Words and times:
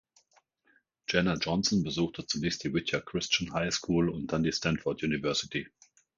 Jenna 1.07 1.35
Johnson 1.37 1.83
besuchte 1.83 2.25
zunächst 2.25 2.63
die 2.63 2.73
Whittier 2.73 3.01
Christian 3.01 3.53
High 3.53 3.71
School 3.71 4.09
und 4.09 4.33
dann 4.33 4.41
die 4.41 4.51
Stanford 4.51 5.03
University. 5.03 5.67